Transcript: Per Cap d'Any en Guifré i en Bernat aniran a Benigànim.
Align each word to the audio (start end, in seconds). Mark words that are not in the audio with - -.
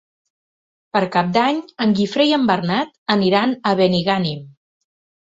Per 0.95 1.01
Cap 1.15 1.27
d'Any 1.35 1.59
en 1.85 1.93
Guifré 1.99 2.25
i 2.29 2.33
en 2.39 2.47
Bernat 2.53 2.89
aniran 3.17 3.55
a 3.61 3.75
Benigànim. 3.83 4.41